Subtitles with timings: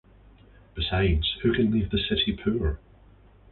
[0.73, 2.79] Besides, who can leave the city poor?